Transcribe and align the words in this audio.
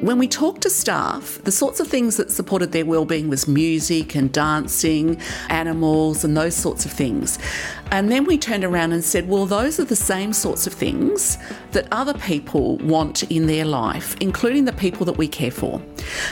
When 0.00 0.18
we 0.18 0.28
talked 0.28 0.60
to 0.62 0.70
staff, 0.70 1.40
the 1.42 1.50
sorts 1.50 1.80
of 1.80 1.88
things 1.88 2.18
that 2.18 2.30
supported 2.30 2.70
their 2.70 2.86
well-being 2.86 3.28
was 3.28 3.48
music 3.48 4.14
and 4.14 4.32
dancing, 4.32 5.20
animals 5.48 6.22
and 6.22 6.36
those 6.36 6.54
sorts 6.54 6.86
of 6.86 6.92
things. 6.92 7.36
And 7.90 8.08
then 8.08 8.24
we 8.24 8.38
turned 8.38 8.62
around 8.62 8.92
and 8.92 9.02
said, 9.02 9.28
well, 9.28 9.44
those 9.44 9.80
are 9.80 9.84
the 9.84 9.96
same 9.96 10.32
sorts 10.32 10.68
of 10.68 10.72
things 10.72 11.36
that 11.72 11.88
other 11.90 12.14
people 12.14 12.76
want 12.78 13.24
in 13.24 13.48
their 13.48 13.64
life, 13.64 14.16
including 14.20 14.66
the 14.66 14.72
people 14.72 15.04
that 15.04 15.18
we 15.18 15.26
care 15.26 15.50
for. 15.50 15.82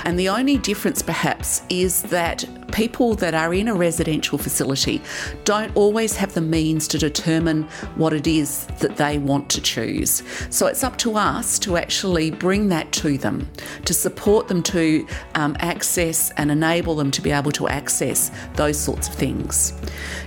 And 0.05 0.17
the 0.17 0.29
only 0.29 0.59
difference, 0.59 1.03
perhaps, 1.03 1.63
is 1.69 2.03
that 2.03 2.45
people 2.73 3.15
that 3.17 3.35
are 3.35 3.55
in 3.55 3.69
a 3.69 3.75
residential 3.75 4.39
facility 4.39 5.01
don't 5.45 5.75
always 5.77 6.17
have 6.17 6.35
the 6.35 6.41
means 6.41 6.89
to 6.89 6.99
determine 6.99 7.63
what 7.97 8.13
it 8.13 8.27
is 8.27 8.67
that 8.81 8.97
they 8.97 9.19
want 9.19 9.49
to 9.51 9.61
choose. 9.61 10.23
So 10.51 10.67
it's 10.67 10.85
up 10.85 10.97
to 10.99 11.17
us 11.17 11.59
to 11.61 11.77
actually 11.77 12.31
bring 12.31 12.69
that 12.69 12.93
to 12.93 13.19
them, 13.19 13.49
to 13.85 13.95
support 13.95 14.49
them 14.49 14.63
to 14.65 15.07
um, 15.35 15.57
access 15.61 16.31
and 16.33 16.51
enable 16.51 16.97
them 16.97 17.11
to 17.13 17.23
be 17.23 17.31
able 17.31 17.53
to 17.53 17.69
access 17.69 18.31
those 18.55 18.79
sorts 18.79 19.09
of 19.09 19.15
things. 19.15 19.73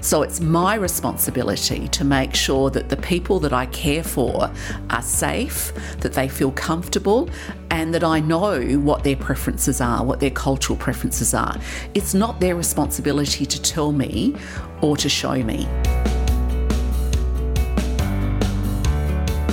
So 0.02 0.21
it's 0.21 0.40
my 0.40 0.76
responsibility 0.76 1.88
to 1.90 2.04
make 2.04 2.35
sure 2.35 2.70
that 2.70 2.90
the 2.90 2.98
people 2.98 3.40
that 3.40 3.54
I 3.54 3.66
care 3.68 4.04
for 4.04 4.52
are 4.90 5.02
safe, 5.02 5.74
that 5.99 6.13
they 6.13 6.27
feel 6.27 6.52
comfortable, 6.52 7.30
and 7.71 7.94
that 7.94 8.04
I 8.04 8.20
know 8.20 8.62
what 8.80 9.04
their 9.04 9.16
preferences 9.16 9.80
are, 9.80 10.04
what 10.04 10.20
their 10.20 10.32
cultural 10.32 10.77
preferences 10.77 11.34
are. 11.34 11.55
It's 11.94 12.13
not 12.13 12.29
their 12.40 12.56
responsibility 12.56 13.46
to 13.46 13.62
tell 13.62 13.92
me 13.92 14.36
or 14.82 14.98
to 14.98 15.08
show 15.08 15.42
me. 15.44 15.66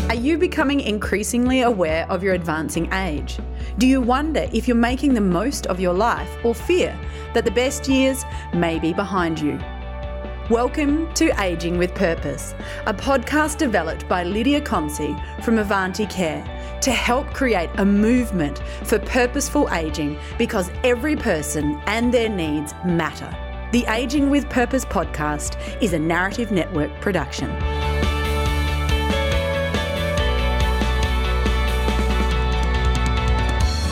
Are 0.08 0.16
you 0.16 0.36
becoming 0.38 0.80
increasingly 0.80 1.62
aware 1.62 2.10
of 2.10 2.22
your 2.22 2.34
advancing 2.34 2.92
age? 2.92 3.38
Do 3.78 3.86
you 3.86 4.00
wonder 4.00 4.48
if 4.52 4.66
you're 4.66 4.76
making 4.76 5.14
the 5.14 5.20
most 5.20 5.66
of 5.66 5.78
your 5.78 5.94
life 5.94 6.30
or 6.44 6.54
fear 6.54 6.98
that 7.34 7.44
the 7.44 7.50
best 7.50 7.88
years 7.88 8.24
may 8.54 8.78
be 8.78 8.92
behind 8.92 9.38
you? 9.38 9.60
Welcome 10.50 11.12
to 11.14 11.32
Aging 11.42 11.76
with 11.76 11.92
Purpose, 11.92 12.54
a 12.86 12.94
podcast 12.94 13.58
developed 13.58 14.08
by 14.08 14.22
Lydia 14.22 14.60
Consi 14.60 15.20
from 15.42 15.58
Avanti 15.58 16.06
Care 16.06 16.40
to 16.82 16.92
help 16.92 17.34
create 17.34 17.68
a 17.78 17.84
movement 17.84 18.62
for 18.84 19.00
purposeful 19.00 19.68
aging 19.72 20.16
because 20.38 20.70
every 20.84 21.16
person 21.16 21.82
and 21.86 22.14
their 22.14 22.28
needs 22.28 22.74
matter. 22.84 23.28
The 23.72 23.86
Aging 23.88 24.30
with 24.30 24.48
Purpose 24.48 24.84
podcast 24.84 25.58
is 25.82 25.94
a 25.94 25.98
narrative 25.98 26.52
network 26.52 26.92
production. 27.00 27.50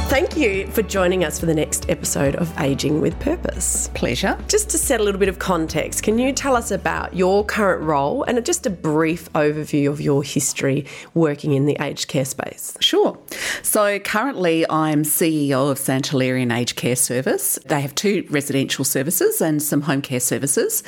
Thank 0.08 0.33
you 0.36 0.66
for 0.68 0.82
joining 0.82 1.24
us 1.24 1.38
for 1.38 1.46
the 1.46 1.54
next 1.54 1.88
episode 1.88 2.34
of 2.36 2.52
Aging 2.58 3.00
with 3.00 3.18
Purpose. 3.20 3.88
Pleasure. 3.94 4.38
Just 4.48 4.68
to 4.70 4.78
set 4.78 5.00
a 5.00 5.02
little 5.02 5.18
bit 5.18 5.28
of 5.28 5.38
context, 5.38 6.02
can 6.02 6.18
you 6.18 6.32
tell 6.32 6.56
us 6.56 6.70
about 6.70 7.14
your 7.14 7.44
current 7.44 7.82
role 7.82 8.24
and 8.24 8.44
just 8.44 8.66
a 8.66 8.70
brief 8.70 9.32
overview 9.32 9.88
of 9.88 10.00
your 10.00 10.22
history 10.22 10.86
working 11.14 11.52
in 11.52 11.66
the 11.66 11.76
aged 11.80 12.08
care 12.08 12.24
space? 12.24 12.76
Sure. 12.80 13.18
So 13.62 13.98
currently, 13.98 14.68
I'm 14.68 15.04
CEO 15.04 15.70
of 15.70 15.78
St 15.78 16.06
Hilarion 16.06 16.50
Aged 16.50 16.76
Care 16.76 16.96
Service. 16.96 17.58
They 17.66 17.80
have 17.80 17.94
two 17.94 18.26
residential 18.30 18.84
services 18.84 19.40
and 19.40 19.62
some 19.62 19.82
home 19.82 20.02
care 20.02 20.20
services. 20.20 20.82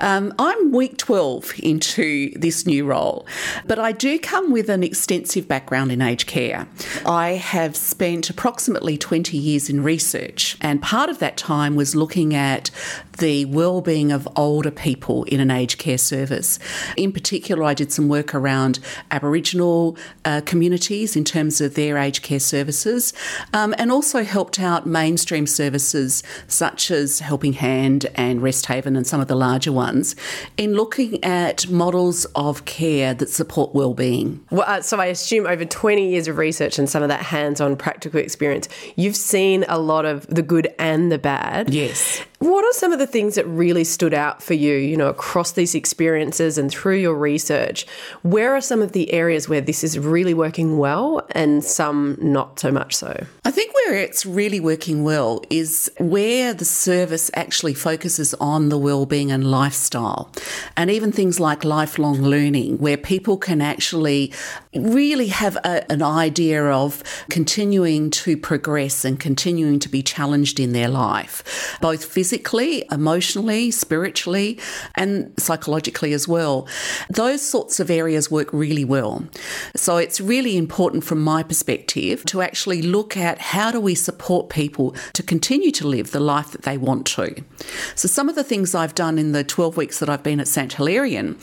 Um, 0.00 0.32
I'm 0.38 0.72
week 0.72 0.96
12 0.98 1.54
into 1.60 2.30
this 2.38 2.66
new 2.66 2.86
role, 2.86 3.26
but 3.66 3.78
I 3.78 3.92
do 3.92 4.18
come 4.18 4.52
with 4.52 4.68
an 4.68 4.84
extensive 4.84 5.48
background 5.48 5.90
in 5.92 6.00
aged 6.00 6.26
care. 6.26 6.68
I 7.04 7.30
have 7.30 7.76
spent 7.76 8.30
approximately 8.30 8.91
approximately 8.92 8.98
20 8.98 9.36
years 9.38 9.70
in 9.70 9.82
research, 9.82 10.56
and 10.60 10.82
part 10.82 11.10
of 11.10 11.18
that 11.18 11.36
time 11.36 11.76
was 11.76 11.94
looking 11.94 12.34
at 12.34 12.70
the 13.18 13.44
well-being 13.46 14.10
of 14.10 14.28
older 14.36 14.70
people 14.70 15.24
in 15.24 15.40
an 15.40 15.50
aged 15.50 15.78
care 15.78 15.98
service. 15.98 16.58
In 16.96 17.12
particular, 17.12 17.62
I 17.64 17.74
did 17.74 17.92
some 17.92 18.08
work 18.08 18.34
around 18.34 18.78
Aboriginal 19.10 19.96
uh, 20.24 20.40
communities 20.44 21.14
in 21.16 21.24
terms 21.24 21.60
of 21.60 21.74
their 21.74 21.98
aged 21.98 22.22
care 22.22 22.40
services, 22.40 23.12
um, 23.52 23.74
and 23.78 23.92
also 23.92 24.24
helped 24.24 24.58
out 24.58 24.86
mainstream 24.86 25.46
services 25.46 26.22
such 26.48 26.90
as 26.90 27.20
Helping 27.20 27.54
Hand 27.54 28.06
and 28.14 28.40
Resthaven 28.40 28.96
and 28.96 29.06
some 29.06 29.20
of 29.20 29.28
the 29.28 29.36
larger 29.36 29.72
ones 29.72 30.16
in 30.56 30.74
looking 30.74 31.22
at 31.22 31.68
models 31.68 32.24
of 32.34 32.64
care 32.64 33.14
that 33.14 33.28
support 33.28 33.74
well-being. 33.74 34.40
Well, 34.50 34.64
uh, 34.66 34.80
so 34.80 34.98
I 34.98 35.06
assume 35.06 35.46
over 35.46 35.64
20 35.64 36.08
years 36.08 36.28
of 36.28 36.38
research 36.38 36.78
and 36.78 36.88
some 36.88 37.02
of 37.02 37.08
that 37.08 37.22
hands-on 37.22 37.76
practical 37.76 38.20
experience, 38.20 38.68
you've 38.96 39.16
seen 39.16 39.64
a 39.68 39.78
lot 39.78 40.04
of 40.04 40.26
the 40.26 40.42
good 40.42 40.72
and 40.78 41.10
the 41.10 41.18
bad. 41.18 41.72
Yes. 41.72 42.22
What 42.38 42.64
are 42.64 42.72
some 42.72 42.92
of 42.92 42.98
the 42.98 43.06
things 43.06 43.36
that 43.36 43.46
really 43.46 43.84
stood 43.84 44.12
out 44.12 44.42
for 44.42 44.54
you, 44.54 44.74
you 44.74 44.96
know, 44.96 45.06
across 45.06 45.52
these 45.52 45.76
experiences 45.76 46.58
and 46.58 46.72
through 46.72 46.96
your 46.96 47.14
research? 47.14 47.86
Where 48.22 48.56
are 48.56 48.60
some 48.60 48.82
of 48.82 48.92
the 48.92 49.12
areas 49.12 49.48
where 49.48 49.60
this 49.60 49.84
is 49.84 49.96
really 49.96 50.34
working 50.34 50.76
well 50.76 51.24
and 51.30 51.62
some 51.62 52.18
not 52.20 52.58
so 52.58 52.72
much 52.72 52.96
so? 52.96 53.26
I 53.44 53.52
think 53.52 53.72
where 53.74 53.94
it's 53.94 54.26
really 54.26 54.58
working 54.58 55.04
well 55.04 55.40
is 55.50 55.88
where 56.00 56.52
the 56.52 56.64
service 56.64 57.30
actually 57.34 57.74
focuses 57.74 58.34
on 58.34 58.70
the 58.70 58.78
well-being 58.78 59.30
and 59.30 59.48
lifestyle. 59.48 60.32
And 60.76 60.90
even 60.90 61.12
things 61.12 61.38
like 61.38 61.64
lifelong 61.64 62.22
learning 62.22 62.78
where 62.78 62.96
people 62.96 63.36
can 63.36 63.60
actually 63.60 64.32
really 64.74 65.28
have 65.28 65.56
a, 65.58 65.88
an 65.92 66.02
idea 66.02 66.64
of 66.64 67.04
continuing 67.30 68.10
to 68.10 68.36
progress 68.36 68.71
and 69.04 69.18
continuing 69.18 69.78
to 69.78 69.88
be 69.88 70.02
challenged 70.02 70.58
in 70.58 70.72
their 70.72 70.88
life, 70.88 71.78
both 71.80 72.04
physically 72.04 72.84
emotionally, 72.90 73.70
spiritually, 73.70 74.58
and 74.94 75.32
psychologically 75.38 76.12
as 76.12 76.26
well. 76.26 76.66
Those 77.10 77.42
sorts 77.42 77.80
of 77.80 77.90
areas 77.90 78.30
work 78.30 78.48
really 78.52 78.84
well. 78.84 79.24
So 79.76 79.96
it's 79.96 80.20
really 80.20 80.56
important 80.56 81.04
from 81.04 81.20
my 81.22 81.42
perspective 81.42 82.24
to 82.26 82.42
actually 82.42 82.82
look 82.82 83.16
at 83.16 83.38
how 83.38 83.70
do 83.70 83.80
we 83.80 83.94
support 83.94 84.48
people 84.48 84.94
to 85.12 85.22
continue 85.22 85.70
to 85.72 85.86
live 85.86 86.10
the 86.10 86.20
life 86.20 86.50
that 86.52 86.62
they 86.62 86.78
want 86.78 87.06
to. 87.06 87.42
So 87.94 88.08
some 88.08 88.28
of 88.28 88.34
the 88.34 88.44
things 88.44 88.74
I've 88.74 88.94
done 88.94 89.18
in 89.18 89.32
the 89.32 89.44
12 89.44 89.76
weeks 89.76 89.98
that 89.98 90.08
I've 90.08 90.22
been 90.22 90.40
at 90.40 90.48
St 90.48 90.72
Hilarion 90.72 91.36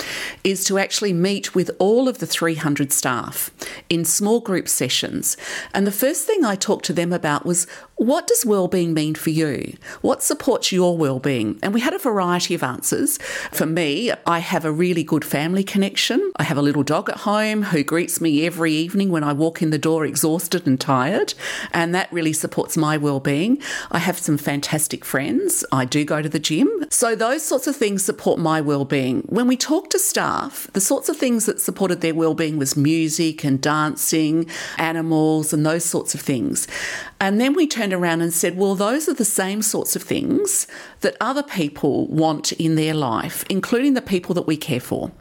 is 0.43 0.63
to 0.65 0.77
actually 0.77 1.13
meet 1.13 1.55
with 1.55 1.71
all 1.79 2.07
of 2.07 2.19
the 2.19 2.27
300 2.27 2.91
staff 2.91 3.51
in 3.89 4.05
small 4.05 4.39
group 4.39 4.67
sessions. 4.67 5.37
And 5.73 5.85
the 5.85 5.91
first 5.91 6.25
thing 6.25 6.43
I 6.43 6.55
talked 6.55 6.85
to 6.85 6.93
them 6.93 7.11
about 7.11 7.18
was 7.45 7.67
what 7.99 8.27
does 8.27 8.45
well-being 8.45 8.93
mean 8.93 9.13
for 9.13 9.29
you? 9.29 9.75
What 9.99 10.23
supports 10.23 10.71
your 10.71 10.97
well-being? 10.97 11.59
And 11.61 11.73
we 11.73 11.81
had 11.81 11.93
a 11.93 11.99
variety 11.99 12.55
of 12.55 12.63
answers. 12.63 13.17
For 13.51 13.65
me, 13.65 14.13
I 14.25 14.39
have 14.39 14.63
a 14.63 14.71
really 14.71 15.03
good 15.03 15.25
family 15.25 15.65
connection. 15.65 16.31
I 16.37 16.43
have 16.43 16.57
a 16.57 16.61
little 16.61 16.83
dog 16.83 17.09
at 17.09 17.17
home 17.17 17.63
who 17.63 17.83
greets 17.83 18.21
me 18.21 18.45
every 18.45 18.71
evening 18.71 19.09
when 19.09 19.25
I 19.25 19.33
walk 19.33 19.61
in 19.61 19.69
the 19.69 19.77
door 19.77 20.05
exhausted 20.05 20.65
and 20.65 20.79
tired, 20.79 21.33
and 21.73 21.93
that 21.93 22.11
really 22.11 22.31
supports 22.31 22.77
my 22.77 22.95
well-being. 22.95 23.61
I 23.91 23.99
have 23.99 24.17
some 24.17 24.37
fantastic 24.37 25.03
friends. 25.03 25.65
I 25.69 25.83
do 25.83 26.05
go 26.05 26.21
to 26.21 26.29
the 26.29 26.39
gym. 26.39 26.85
So 26.89 27.15
those 27.15 27.43
sorts 27.43 27.67
of 27.67 27.75
things 27.75 28.05
support 28.05 28.39
my 28.39 28.61
well-being. 28.61 29.23
When 29.23 29.45
we 29.45 29.57
talk 29.57 29.89
to 29.89 29.99
staff, 29.99 30.69
the 30.71 30.79
sorts 30.79 31.09
of 31.09 31.17
things 31.17 31.45
that 31.47 31.59
supported 31.59 31.99
their 31.99 32.15
well-being 32.15 32.57
was 32.57 32.77
music 32.77 33.43
and 33.43 33.61
dancing, 33.61 34.49
animals 34.77 35.51
and 35.51 35.65
those 35.65 35.83
sorts 35.83 36.15
of 36.15 36.21
things. 36.21 36.65
And 37.19 37.41
then 37.41 37.53
we 37.53 37.67
turned 37.89 38.01
around 38.01 38.21
and 38.21 38.33
said, 38.33 38.57
well, 38.57 38.75
those 38.75 39.09
are 39.09 39.13
the 39.13 39.25
same 39.25 39.61
sorts 39.61 39.95
of 39.95 40.03
things 40.03 40.67
that 41.01 41.15
other 41.19 41.43
people 41.43 42.07
want 42.07 42.51
in 42.53 42.75
their 42.75 42.93
life, 42.93 43.43
including 43.49 43.93
the 43.93 44.01
people 44.01 44.35
that 44.35 44.47
we 44.47 44.57
care 44.57 44.79
for. 44.79 45.11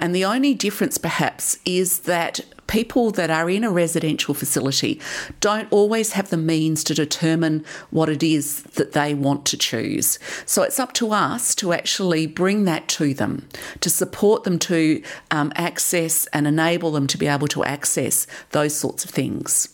And 0.00 0.14
the 0.14 0.24
only 0.24 0.54
difference, 0.54 0.96
perhaps, 0.98 1.58
is 1.64 2.00
that 2.00 2.40
people 2.66 3.10
that 3.12 3.30
are 3.30 3.48
in 3.50 3.64
a 3.64 3.70
residential 3.70 4.34
facility 4.34 5.00
don't 5.40 5.68
always 5.70 6.12
have 6.12 6.30
the 6.30 6.36
means 6.36 6.84
to 6.84 6.94
determine 6.94 7.64
what 7.90 8.08
it 8.08 8.22
is 8.22 8.62
that 8.74 8.92
they 8.92 9.14
want 9.14 9.44
to 9.46 9.56
choose. 9.56 10.18
So 10.46 10.62
it's 10.62 10.80
up 10.80 10.92
to 10.94 11.12
us 11.12 11.54
to 11.56 11.72
actually 11.72 12.26
bring 12.26 12.64
that 12.64 12.88
to 12.88 13.14
them, 13.14 13.48
to 13.80 13.90
support 13.90 14.44
them 14.44 14.58
to 14.60 15.02
um, 15.30 15.52
access 15.56 16.26
and 16.26 16.46
enable 16.46 16.90
them 16.92 17.06
to 17.08 17.18
be 17.18 17.26
able 17.26 17.48
to 17.48 17.64
access 17.64 18.26
those 18.50 18.74
sorts 18.74 19.04
of 19.04 19.10
things. 19.10 19.68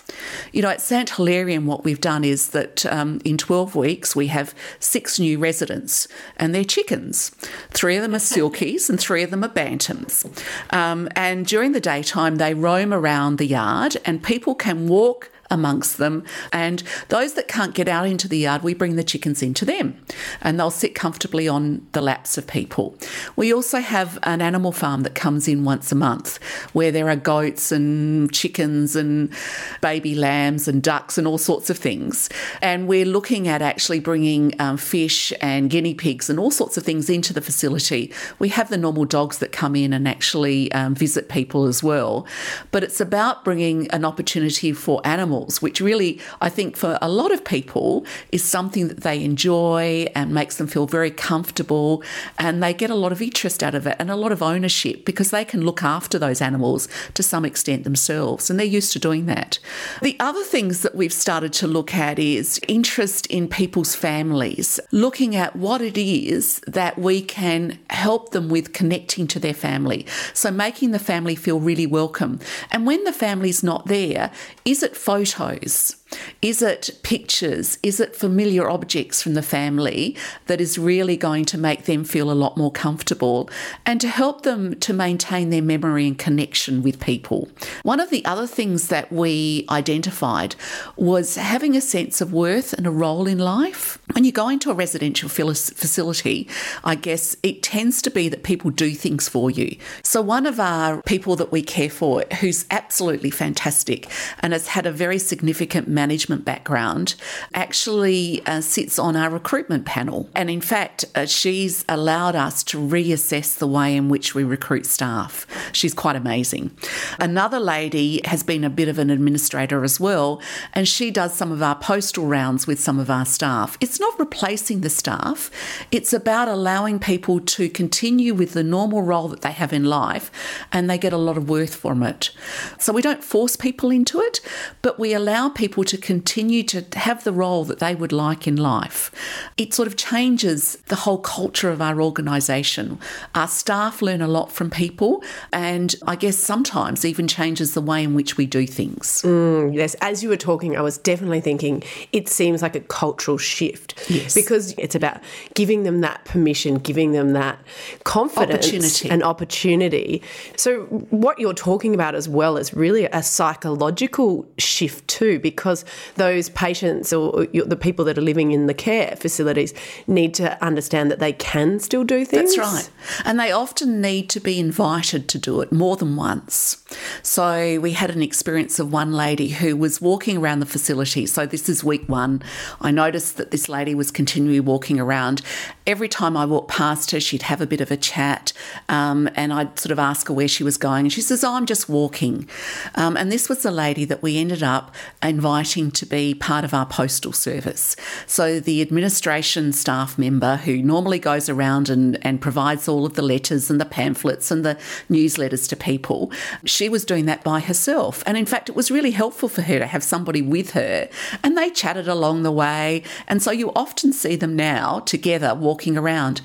You 0.52 0.62
know, 0.62 0.70
at 0.70 0.81
St 0.81 1.10
Hilarion, 1.10 1.66
what 1.66 1.84
we've 1.84 2.00
done 2.00 2.25
is 2.25 2.50
that 2.50 2.84
um, 2.87 3.20
in 3.25 3.38
12 3.38 3.76
weeks 3.76 4.16
we 4.16 4.26
have 4.28 4.54
six 4.78 5.19
new 5.19 5.38
residents 5.38 6.08
and 6.37 6.54
they're 6.54 6.64
chickens. 6.64 7.31
Three 7.70 7.96
of 7.96 8.02
them 8.02 8.14
are 8.14 8.19
silkies 8.19 8.88
and 8.88 8.98
three 8.98 9.22
of 9.22 9.31
them 9.31 9.44
are 9.44 9.48
bantams. 9.48 10.26
Um, 10.72 11.08
and 11.14 11.46
during 11.46 11.72
the 11.72 11.81
daytime, 11.81 12.37
they 12.37 12.54
roam 12.54 12.80
roam 12.81 12.94
around 12.94 13.37
the 13.37 13.47
yard 13.47 13.97
and 14.06 14.23
people 14.23 14.55
can 14.55 14.88
walk 14.88 15.31
amongst 15.50 15.99
them. 15.99 16.25
And 16.52 16.82
those 17.08 17.35
that 17.35 17.49
can't 17.49 17.75
get 17.75 17.88
out 17.88 18.06
into 18.06 18.29
the 18.29 18.38
yard, 18.38 18.62
we 18.62 18.75
bring 18.75 18.97
the 18.97 19.05
chickens 19.05 19.43
into 19.43 19.64
them 19.64 20.00
and 20.41 20.58
they'll 20.58 20.70
sit 20.70 20.94
comfortably 20.94 21.49
on 21.49 21.87
the 21.93 22.00
laps 22.00 22.38
of 22.38 22.47
people. 22.47 22.97
We 23.37 23.52
also 23.52 23.81
have 23.81 24.19
an 24.23 24.43
animal 24.43 24.73
farm 24.73 25.02
that 25.02 25.14
comes 25.14 25.49
in 25.49 25.64
once 25.64 25.91
a 25.93 25.94
month 25.94 26.38
where 26.73 26.93
there 26.93 27.08
are 27.08 27.17
goats 27.17 27.73
and 27.73 28.32
chickens 28.32 28.97
and 28.97 29.32
baby 29.81 30.14
lambs 30.14 30.69
and 30.69 30.82
ducks 30.82 31.19
and 31.19 31.26
all 31.26 31.38
sorts 31.38 31.70
of 31.70 31.79
things. 31.79 32.29
And 32.62 32.87
we're 32.88 33.05
looking 33.05 33.49
at 33.49 33.62
actually 33.62 34.00
bringing 34.00 34.55
um, 34.61 34.76
fish 34.76 35.32
and 35.41 35.70
guinea 35.70 35.94
pigs 35.94 36.31
and 36.31 36.38
all 36.38 36.50
sorts 36.50 36.76
of 36.76 36.85
things 36.85 37.11
into 37.11 37.32
the 37.32 37.41
facility. 37.41 38.12
We 38.38 38.49
have 38.50 38.70
the 38.70 38.76
normal 38.76 39.05
dogs 39.05 39.38
that 39.38 39.52
come 39.52 39.75
in 39.76 39.93
and 39.93 40.06
actually 40.06 40.70
um, 40.73 40.94
visit 40.94 41.29
people 41.29 41.67
as 41.67 41.82
well. 41.82 42.26
But 42.70 42.85
it's 42.85 43.00
about 43.00 43.44
bringing 43.44 43.91
an 43.91 44.05
opportunity 44.05 44.73
for 44.73 45.00
animals, 45.05 45.39
which 45.60 45.81
really, 45.81 46.20
I 46.40 46.48
think, 46.48 46.76
for 46.76 46.98
a 47.00 47.08
lot 47.08 47.32
of 47.32 47.44
people 47.44 48.04
is 48.32 48.44
something 48.44 48.88
that 48.88 49.02
they 49.02 49.22
enjoy 49.25 50.06
and 50.14 50.32
makes 50.32 50.56
them 50.56 50.66
feel 50.66 50.87
very 50.87 51.10
comfortable. 51.10 52.02
And 52.38 52.62
they 52.62 52.75
get 52.75 52.90
a 52.90 52.94
lot 52.94 53.12
of 53.12 53.22
interest 53.22 53.62
out 53.62 53.75
of 53.75 53.87
it 53.87 53.96
and 53.98 54.10
a 54.10 54.16
lot 54.16 54.32
of 54.32 54.42
ownership 54.42 55.04
because 55.04 55.31
they 55.31 55.44
can 55.44 55.64
look 55.64 55.82
after 55.82 56.19
those 56.19 56.40
animals 56.40 56.88
to 57.14 57.22
some 57.22 57.44
extent 57.44 57.84
themselves. 57.84 58.50
And 58.50 58.58
they're 58.58 58.66
used 58.66 58.92
to 58.92 58.98
doing 58.98 59.26
that. 59.26 59.58
The 60.02 60.16
other 60.20 60.42
things 60.44 60.82
that 60.82 60.94
we've 60.94 61.12
started 61.12 61.52
to 61.54 61.66
look 61.66 61.94
at 61.94 62.19
is 62.19 62.60
interest 62.69 63.26
in 63.26 63.48
people's 63.48 63.94
families, 63.94 64.81
looking 64.92 65.37
at 65.37 65.56
what 65.56 65.81
it 65.81 65.98
is 65.98 66.60
that 66.66 66.98
we 66.98 67.22
can 67.22 67.78
help 67.90 68.31
them 68.31 68.48
with 68.48 68.72
connecting 68.72 69.26
to 69.28 69.38
their 69.38 69.54
family. 69.54 70.06
So 70.34 70.50
making 70.50 70.90
the 70.90 70.98
family 70.98 71.34
feel 71.34 71.60
really 71.60 71.87
welcome. 71.87 72.40
And 72.70 72.87
when 72.87 73.04
the 73.04 73.12
family's 73.12 73.62
not 73.62 73.87
there, 73.87 74.31
is 74.64 74.82
it 74.82 74.96
photos? 75.35 76.00
Is 76.43 76.62
it 76.62 76.99
pictures? 77.03 77.79
Is 77.83 78.01
it 78.01 78.17
familiar 78.17 78.69
objects 78.69 79.23
from 79.23 79.35
the 79.35 79.43
family 79.43 80.17
that 80.47 80.61
is 80.61 80.79
really 80.79 81.17
going 81.17 81.45
to 81.47 81.59
make 81.59 81.85
them 81.85 82.05
feel 82.05 82.31
a 82.31 82.33
lot 82.33 82.57
more 82.57 82.73
comfortable 82.73 83.49
and 83.85 84.01
to 84.01 84.09
help 84.09 84.43
them 84.43 84.79
to 84.81 84.93
maintain 84.93 85.51
their 85.51 85.62
memory 85.62 86.07
and 86.07 86.19
connection 86.19 86.83
with 86.83 87.01
people? 87.01 87.49
One 87.83 88.01
of 88.01 88.11
the 88.11 88.25
other 88.25 88.47
things 88.47 88.89
that 88.89 89.12
we 89.12 89.67
identified 89.71 90.57
was 90.97 91.37
having 91.37 91.77
a 91.77 91.81
sense 91.81 92.21
of 92.21 92.33
worth 92.33 92.73
and 92.73 92.87
a 92.87 92.91
role 92.91 93.27
in 93.27 93.39
life. 93.39 93.99
When 94.12 94.25
you 94.25 94.33
go 94.33 94.49
into 94.49 94.71
a 94.71 94.75
residential 94.75 95.29
facility, 95.29 96.49
I 96.85 96.95
guess 96.95 97.37
it 97.43 97.62
tends 97.62 98.03
to 98.03 98.11
be 98.11 98.29
that 98.29 98.43
people 98.43 98.71
do 98.71 98.93
things 98.93 99.29
for 99.29 99.51
you. 99.51 99.77
So, 100.03 100.21
one 100.23 100.47
of 100.47 100.59
our 100.59 101.03
people 101.03 101.37
that 101.37 101.53
we 101.53 101.62
care 101.62 101.91
for, 101.91 102.25
who's 102.41 102.65
absolutely 102.71 103.31
fantastic 103.31 104.09
and 104.41 104.53
has 104.53 104.69
had 104.69 104.87
a 104.87 104.93
very 104.93 105.19
significant 105.19 105.89
management 106.00 106.44
background, 106.44 107.14
actually 107.52 108.44
uh, 108.47 108.61
sits 108.61 108.99
on 108.99 109.17
our 109.17 109.31
recruitment 109.31 109.85
panel. 109.85 110.29
And 110.35 110.49
in 110.49 110.62
fact, 110.62 111.05
uh, 111.14 111.26
she's 111.26 111.85
allowed 111.88 112.37
us 112.47 112.62
to 112.70 112.79
reassess 112.79 113.58
the 113.58 113.67
way 113.67 113.94
in 113.97 114.08
which 114.08 114.35
we 114.35 114.43
recruit 114.43 114.87
staff. 114.87 115.47
She's 115.73 115.94
quite 115.94 116.17
amazing. 116.17 116.70
Another 117.19 117.61
lady 117.61 118.20
has 118.25 118.43
been 118.43 118.64
a 118.64 118.70
bit 118.70 118.88
of 118.88 118.99
an 118.99 119.11
administrator 119.11 119.85
as 119.85 120.00
well, 120.00 120.41
and 120.73 120.88
she 120.88 121.11
does 121.11 121.35
some 121.35 121.52
of 121.52 121.62
our 121.62 121.76
postal 121.76 122.26
rounds 122.26 122.67
with 122.67 122.81
some 122.81 122.99
of 122.99 123.11
our 123.11 123.26
staff. 123.26 123.76
It's 123.81 124.00
not 124.00 124.19
replacing 124.19 124.81
the 124.81 124.91
staff, 124.91 125.50
it's 125.91 126.12
about 126.12 126.49
allowing 126.49 126.99
people 126.99 127.41
to 127.56 127.69
continue 127.69 128.32
with 128.35 128.52
the 128.52 128.64
normal 128.64 129.02
role 129.02 129.29
that 129.29 129.43
they 129.43 129.52
have 129.52 129.73
in 129.73 129.85
life 129.85 130.31
and 130.73 130.88
they 130.88 130.99
get 130.99 131.12
a 131.12 131.25
lot 131.29 131.37
of 131.37 131.49
worth 131.49 131.75
from 131.75 132.02
it. 132.02 132.31
So 132.79 132.93
we 132.93 133.02
don't 133.02 133.25
force 133.25 133.56
people 133.56 133.91
into 133.91 134.20
it, 134.20 134.41
but 134.82 134.99
we 134.99 135.12
allow 135.12 135.49
people 135.49 135.85
to 135.90 135.98
continue 135.98 136.62
to 136.62 136.84
have 136.94 137.25
the 137.25 137.32
role 137.32 137.64
that 137.64 137.81
they 137.81 137.96
would 137.96 138.12
like 138.12 138.46
in 138.46 138.54
life. 138.54 139.10
It 139.56 139.75
sort 139.75 139.88
of 139.88 139.96
changes 139.96 140.76
the 140.87 140.94
whole 140.94 141.19
culture 141.19 141.69
of 141.69 141.82
our 141.82 142.00
organisation. 142.00 143.00
Our 143.34 143.48
staff 143.48 144.00
learn 144.00 144.22
a 144.22 144.28
lot 144.28 144.52
from 144.52 144.70
people, 144.70 145.25
and 145.52 145.96
I 146.06 146.14
guess 146.14 146.38
sometimes 146.38 147.04
even 147.04 147.26
changes 147.26 147.75
the 147.75 147.81
way 147.81 148.04
in 148.04 148.14
which 148.14 148.37
we 148.37 148.46
do 148.46 148.69
things. 148.69 149.22
Mm, 149.22 149.75
yes, 149.75 149.94
as 150.00 150.22
you 150.22 150.28
were 150.28 150.37
talking, 150.37 150.76
I 150.76 150.81
was 150.81 150.96
definitely 150.96 151.40
thinking 151.40 151.82
it 152.12 152.28
seems 152.28 152.62
like 152.62 152.76
a 152.76 152.81
cultural 152.81 153.37
shift. 153.37 154.08
Yes. 154.08 154.32
Because 154.32 154.72
it's 154.78 154.94
about 154.94 155.20
giving 155.54 155.82
them 155.82 156.02
that 156.02 156.25
permission, 156.25 156.76
giving 156.76 157.10
them 157.10 157.32
that 157.32 157.58
confidence 158.04 158.66
opportunity. 158.66 159.10
and 159.10 159.25
opportunity. 159.25 160.22
So, 160.56 160.84
what 161.10 161.40
you're 161.40 161.52
talking 161.52 161.94
about 161.94 162.14
as 162.14 162.28
well 162.28 162.56
is 162.56 162.72
really 162.72 163.06
a 163.06 163.25
psychological 163.25 164.46
shift 164.56 165.08
too, 165.08 165.40
because 165.40 165.80
those 166.17 166.49
patients 166.50 167.12
or 167.12 167.47
the 167.47 167.77
people 167.77 168.05
that 168.06 168.19
are 168.19 168.23
living 168.23 168.53
in 168.53 168.67
the 168.67 168.75
care 168.75 169.17
facilities 169.17 169.75
need 170.06 170.35
to 170.35 170.62
understand 170.65 171.11
that 171.11 171.19
they 171.19 171.32
can 171.32 171.79
still 171.79 172.05
do 172.05 172.25
things. 172.25 172.56
That's 172.56 172.75
right. 172.75 172.91
And 173.25 173.38
they 173.38 173.53
often 173.53 174.00
need 174.00 174.29
to 174.31 174.41
be 174.41 174.59
invited 174.59 175.29
to 175.29 175.38
do 175.38 175.61
it 175.61 175.73
more 175.73 175.97
than 175.97 176.17
once. 176.17 176.85
So 177.23 177.79
we 177.81 177.93
had 177.93 178.11
an 178.11 178.23
experience 178.23 178.79
of 178.79 178.93
one 178.93 179.12
lady 179.12 179.49
who 179.49 179.77
was 179.77 180.00
walking 180.00 180.38
around 180.38 180.61
the 180.61 180.67
facility. 180.67 181.27
So 181.27 181.47
this 181.47 181.69
is 181.69 181.85
week 181.85 182.09
one. 182.09 182.43
I 182.81 182.91
noticed 182.91 183.37
that 183.37 183.50
this 183.50 183.69
lady 183.69 183.94
was 183.94 184.11
continually 184.11 184.61
walking 184.61 184.99
around. 184.99 185.43
Every 185.87 186.09
time 186.09 186.37
I 186.37 186.44
walked 186.44 186.71
past 186.71 187.11
her, 187.11 187.21
she'd 187.21 187.43
have 187.43 187.61
a 187.61 187.67
bit 187.67 187.81
of 187.81 187.91
a 187.91 187.97
chat 187.97 188.53
um, 188.88 189.29
and 189.35 189.53
I'd 189.53 189.79
sort 189.79 189.93
of 189.93 189.99
ask 189.99 190.29
her 190.29 190.35
where 190.35 190.49
she 190.49 190.65
was 190.65 190.76
going. 190.76 191.06
And 191.06 191.12
she 191.12 191.21
says, 191.21 191.44
Oh, 191.44 191.55
I'm 191.55 191.67
just 191.67 191.88
walking. 191.88 192.49
Um, 192.94 193.17
and 193.17 193.31
this 193.31 193.49
was 193.49 193.62
the 193.62 193.71
lady 193.71 194.05
that 194.05 194.23
we 194.23 194.38
ended 194.38 194.62
up 194.62 194.94
inviting 195.23 195.69
to 195.70 196.06
be 196.06 196.34
part 196.34 196.64
of 196.64 196.75
our 196.75 196.87
postal 196.87 197.32
service. 197.32 197.96
So 198.26 198.61
the 198.61 198.82
administration 198.82 199.72
staff 199.72 200.19
member 200.19 200.56
who 200.56 200.82
normally 200.82 201.19
goes 201.19 201.49
around 201.49 201.88
and, 201.88 202.19
and 202.25 202.40
provides 202.40 202.88
all 202.88 203.06
of 203.06 203.14
the 203.14 203.22
letters 203.22 203.70
and 203.70 203.81
the 203.81 203.84
pamphlets 203.84 204.50
and 204.50 204.64
the 204.64 204.76
newsletters 205.08 205.69
to 205.69 205.76
people, 205.76 206.32
she 206.64 206.88
was 206.88 207.05
doing 207.05 207.26
that 207.26 207.44
by 207.44 207.61
herself. 207.61 208.22
And 208.26 208.37
in 208.37 208.46
fact, 208.46 208.69
it 208.69 208.75
was 208.75 208.90
really 208.90 209.12
helpful 209.12 209.49
for 209.49 209.62
her 209.62 209.78
to 209.78 209.87
have 209.87 210.02
somebody 210.02 210.43
with 210.43 210.72
her. 210.72 211.08
And 211.43 211.56
they 211.56 211.70
chatted 211.70 212.08
along 212.08 212.43
the 212.43 212.52
way. 212.52 213.02
And 213.28 213.43
so 213.43 213.50
you 213.50 213.73
often 213.75 214.12
see 214.12 214.37
them 214.37 214.56
now 214.56 215.00
together 215.00 215.55
walking 215.55 215.96
around. 215.96 216.40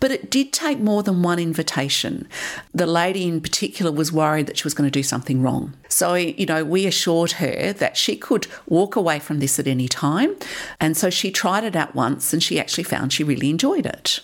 But 0.00 0.10
it 0.10 0.30
did 0.30 0.52
take 0.52 0.78
more 0.78 1.02
than 1.02 1.22
one 1.22 1.38
invitation. 1.38 2.28
The 2.72 2.86
lady 2.86 3.28
in 3.28 3.40
particular 3.40 3.92
was 3.92 4.12
worried 4.12 4.46
that 4.46 4.58
she 4.58 4.64
was 4.64 4.74
going 4.74 4.86
to 4.86 4.90
do 4.90 5.02
something 5.02 5.42
wrong. 5.42 5.74
So, 5.88 6.14
you 6.14 6.46
know, 6.46 6.64
we 6.64 6.86
assured 6.86 7.32
her 7.32 7.72
that 7.74 7.96
she 7.96 8.16
could 8.16 8.46
walk 8.66 8.96
away 8.96 9.18
from 9.18 9.40
this 9.40 9.58
at 9.58 9.66
any 9.66 9.88
time. 9.88 10.36
And 10.80 10.96
so 10.96 11.10
she 11.10 11.30
tried 11.30 11.64
it 11.64 11.76
out 11.76 11.94
once 11.94 12.32
and 12.32 12.42
she 12.42 12.58
actually 12.58 12.84
found 12.84 13.12
she 13.12 13.24
really 13.24 13.50
enjoyed 13.50 13.86
it. 13.86 14.20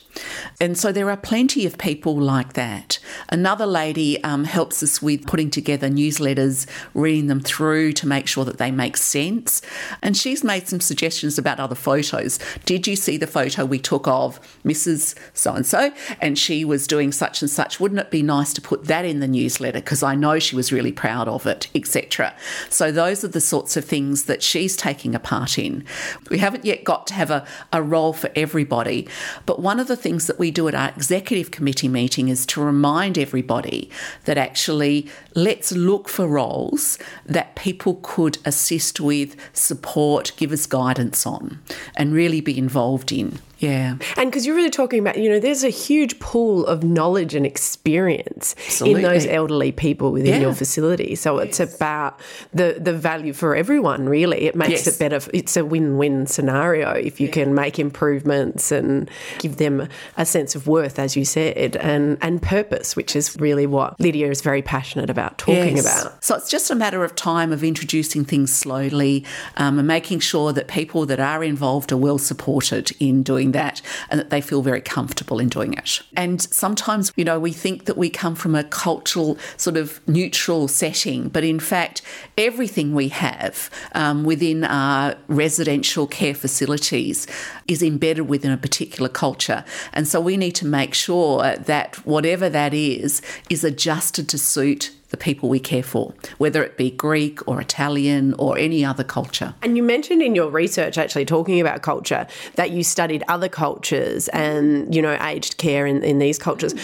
And 0.61 0.79
so 0.79 0.93
there 0.93 1.11
are 1.11 1.17
plenty 1.17 1.67
of 1.67 1.79
people 1.79 2.17
like 2.17 2.55
that. 2.55 2.99
Another 3.29 3.67
lady 3.67 4.23
um, 4.25 4.45
helps 4.45 4.83
us 4.83 5.03
with 5.03 5.27
putting 5.27 5.51
together 5.51 5.89
newsletters, 5.89 6.67
reading 6.95 7.27
them 7.27 7.41
through 7.41 7.93
to 7.95 8.07
make 8.07 8.27
sure 8.27 8.45
that 8.45 8.59
they 8.59 8.71
make 8.71 8.97
sense. 8.97 9.61
And 10.03 10.17
she's 10.17 10.43
made 10.43 10.69
some 10.69 10.81
suggestions 10.81 11.39
about 11.39 11.61
other 11.61 11.75
photos. 11.75 12.39
Did 12.65 12.87
you 12.87 12.97
see 12.97 13.17
the 13.17 13.27
photo 13.27 13.65
we 13.65 13.79
took 13.79 14.09
of 14.09 14.41
Mrs. 14.65 15.15
So 15.35 15.55
and 15.55 15.67
so? 15.67 15.93
And 16.21 16.39
she 16.39 16.65
was 16.65 16.87
doing 16.87 17.13
such 17.13 17.43
and 17.43 17.51
such. 17.51 17.79
Wouldn't 17.79 18.01
it 18.01 18.11
be 18.11 18.23
nice 18.23 18.53
to 18.55 18.61
put 18.61 18.85
that 18.87 19.05
in 19.05 19.21
the 19.21 19.29
newsletter? 19.29 19.81
Because 19.81 20.03
I 20.03 20.15
know 20.15 20.39
she 20.39 20.57
was 20.57 20.73
really 20.73 20.93
proud 20.93 21.29
of 21.29 21.47
it, 21.47 21.69
etc. 21.75 22.35
So 22.71 22.91
those 22.91 23.25
are 23.25 23.29
the 23.29 23.41
sorts 23.41 23.77
of 23.77 23.85
things 23.85 24.25
that 24.27 24.43
she's 24.43 24.77
taking 24.77 25.15
a 25.15 25.19
part 25.19 25.59
in. 25.59 25.85
We 26.31 26.39
haven't 26.39 26.65
yet 26.65 26.85
got 26.85 27.07
to 27.09 27.15
have 27.15 27.31
a, 27.31 27.47
a 27.73 27.83
role 27.83 28.13
for 28.13 28.31
everybody, 28.37 29.09
but 29.47 29.61
one 29.61 29.81
of 29.81 29.89
the 29.89 29.97
things 29.97 30.27
that 30.27 30.39
we 30.39 30.51
do 30.51 30.69
at 30.69 30.75
our 30.75 30.91
executive 30.91 31.51
committee 31.51 31.89
meeting 31.89 32.29
is 32.29 32.47
to 32.47 32.63
remind 32.63 33.19
everybody 33.19 33.91
that 34.25 34.39
actually 34.39 35.09
let's 35.35 35.73
look 35.73 36.09
for 36.09 36.27
roles 36.27 36.99
that 37.25 37.55
people 37.57 37.99
could 38.03 38.39
assist 38.45 39.01
with, 39.01 39.37
support, 39.53 40.33
give 40.37 40.53
us 40.53 40.67
guidance 40.67 41.27
on, 41.27 41.61
and 41.97 42.13
really 42.13 42.41
be 42.41 42.57
involved 42.57 43.13
in. 43.13 43.39
Yeah. 43.59 43.97
And 44.17 44.31
because 44.31 44.45
you're 44.45 44.55
really 44.57 44.71
talking 44.71 44.99
about, 44.99 45.19
you 45.19 45.31
know, 45.31 45.41
there's 45.41 45.65
a 45.65 45.71
huge 45.71 46.19
pool 46.21 46.67
of 46.67 46.85
knowledge 46.85 47.35
and 47.35 47.47
experience 47.47 48.55
Absolutely. 48.67 49.03
in 49.03 49.09
those 49.11 49.27
elderly 49.27 49.73
people 49.73 50.13
within 50.13 50.35
Yeah. 50.35 50.41
your 50.41 50.53
facility. 50.55 51.15
So 51.15 51.39
it's 51.39 51.59
about 51.61 52.21
the 52.53 52.77
the 52.79 52.93
value 52.93 53.33
for 53.33 53.57
everyone, 53.57 54.09
really. 54.09 54.47
It 54.47 54.55
makes 54.57 54.85
Yes. 54.85 54.89
it 54.89 54.99
better. 54.99 55.21
It's 55.33 55.57
a 55.57 55.65
win-win 55.65 56.27
scenario 56.27 56.91
if 56.91 57.21
you 57.21 57.29
can 57.29 57.55
make 57.55 57.79
improvements 57.79 58.71
and 58.71 59.11
give 59.39 59.57
them 59.57 59.89
a 60.19 60.27
sense 60.27 60.55
of 60.55 60.67
worth, 60.67 60.99
as 60.99 61.17
you 61.17 61.25
said, 61.25 61.77
and, 61.77 62.19
and 62.21 62.43
purpose, 62.43 62.95
which 62.97 63.17
is 63.17 63.37
really 63.41 63.67
what 63.67 63.99
Lydia 64.01 64.29
is 64.31 64.43
very 64.43 64.63
passionate 64.63 65.09
about 65.11 65.39
talking 65.39 65.77
Yes. 65.77 66.03
about. 66.03 66.25
So 66.25 66.35
it's 66.35 66.51
just 66.51 66.71
a 66.71 66.75
matter 66.75 67.05
of 67.05 67.15
time 67.15 67.53
of 67.53 67.65
introducing 67.65 68.25
things 68.25 68.53
slowly 68.53 69.25
um, 69.57 69.79
and 69.79 69.89
making 69.89 70.21
sure 70.21 70.53
that 70.53 70.69
people 70.69 71.07
that 71.07 71.21
are 71.21 71.43
involved 71.43 71.91
are 71.93 71.97
well 71.97 72.19
supported 72.19 72.91
in 73.01 73.23
doing 73.23 73.46
doing 73.47 73.53
that 73.53 73.83
and 74.11 74.21
that 74.21 74.31
they 74.31 74.41
feel 74.41 74.63
very 74.63 74.81
comfortable 74.81 75.41
in 75.41 75.49
doing 75.49 75.75
it. 75.75 76.03
And 76.17 76.41
sometimes, 76.41 77.13
you 77.17 77.25
know, 77.25 77.39
we 77.41 77.53
think 77.53 77.85
that 77.85 77.97
we 77.97 78.11
come 78.11 78.35
from 78.35 78.55
a 78.55 78.65
cultural 78.65 79.39
sort 79.57 79.77
of 79.77 80.01
neutral 80.07 80.69
setting, 80.69 81.29
but 81.29 81.45
in 81.45 81.61
fact, 81.61 82.03
everything 82.37 82.95
we 82.95 83.09
have 83.09 83.71
um, 83.95 84.25
within 84.25 84.65
our 84.65 85.17
residential 85.29 86.07
care 86.07 86.35
facilities 86.35 87.27
is 87.67 87.83
embedded 87.83 88.29
within 88.29 88.53
a 88.53 88.57
particular 88.57 89.09
culture. 89.09 89.65
And 89.93 90.07
so 90.09 90.21
we 90.21 90.37
need 90.37 90.55
to 90.57 90.67
make 90.67 90.95
sure 90.95 91.57
that 91.57 91.97
whatever 92.07 92.51
that 92.51 92.75
is, 92.75 93.23
is 93.51 93.65
adjusted 93.65 94.29
to 94.29 94.39
suit 94.39 94.93
the 95.11 95.17
people 95.17 95.49
we 95.49 95.61
care 95.61 95.83
for, 95.83 96.13
whether 96.39 96.63
it 96.65 96.77
be 96.77 96.91
Greek 96.91 97.47
or 97.47 97.61
Italian 97.61 98.35
or 98.39 98.59
any 98.59 98.85
other 98.85 99.05
culture. 99.05 99.55
And 99.63 99.77
you 99.77 99.83
mentioned 99.83 100.21
in 100.21 100.35
your 100.35 100.51
research, 100.51 100.99
actually 100.99 101.25
talking 101.25 101.61
about 101.61 101.83
culture, 101.83 102.27
that 102.57 102.71
you 102.71 102.83
studied 102.83 103.23
other 103.29 103.49
cultures 103.49 104.29
and, 104.29 104.93
you 104.95 105.01
know, 105.01 105.17
aged 105.23 105.59
care 105.59 105.87
in, 105.87 106.03
in 106.03 106.19
these 106.19 106.39
cultures. 106.39 106.75